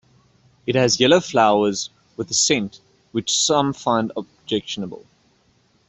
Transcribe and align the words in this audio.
It 0.65 0.73
has 0.73 0.99
yellow 0.99 1.19
flowers 1.19 1.91
with 2.17 2.31
a 2.31 2.33
scent 2.33 2.81
which 3.11 3.37
some 3.37 3.71
find 3.71 4.11
objectionable. 4.17 5.05